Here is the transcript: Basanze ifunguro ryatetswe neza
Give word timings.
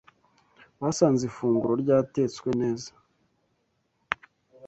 Basanze 0.81 1.21
ifunguro 1.29 1.73
ryatetswe 1.83 2.49
neza 2.61 2.91